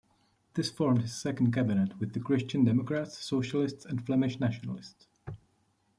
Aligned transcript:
This 0.55 0.71
formed 0.71 1.01
his 1.03 1.13
second 1.13 1.51
cabinet 1.53 1.99
with 1.99 2.13
the 2.13 2.19
Christian-democrats, 2.19 3.19
socialists 3.19 3.85
and 3.85 4.03
Flemish 4.03 4.39
nationalists. 4.39 5.05